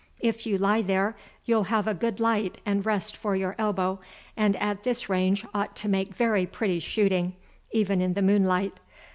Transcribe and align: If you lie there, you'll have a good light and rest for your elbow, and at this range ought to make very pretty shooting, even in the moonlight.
If 0.19 0.47
you 0.47 0.57
lie 0.57 0.81
there, 0.81 1.15
you'll 1.45 1.65
have 1.65 1.87
a 1.87 1.93
good 1.93 2.19
light 2.19 2.57
and 2.65 2.83
rest 2.83 3.15
for 3.15 3.35
your 3.35 3.55
elbow, 3.59 3.99
and 4.35 4.55
at 4.55 4.83
this 4.83 5.09
range 5.09 5.45
ought 5.53 5.75
to 5.75 5.87
make 5.89 6.15
very 6.15 6.47
pretty 6.47 6.79
shooting, 6.79 7.35
even 7.69 8.01
in 8.01 8.15
the 8.15 8.23
moonlight. 8.23 8.79